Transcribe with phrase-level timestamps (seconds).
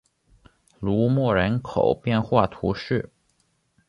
[0.79, 3.11] 卢莫人口变化图示